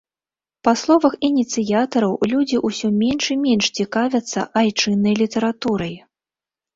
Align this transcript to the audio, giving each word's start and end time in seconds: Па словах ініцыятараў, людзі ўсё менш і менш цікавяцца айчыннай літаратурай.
Па 0.67 0.71
словах 0.83 1.13
ініцыятараў, 1.27 2.15
людзі 2.31 2.57
ўсё 2.69 2.87
менш 3.01 3.23
і 3.35 3.37
менш 3.43 3.65
цікавяцца 3.81 4.47
айчыннай 4.63 5.13
літаратурай. 5.21 5.93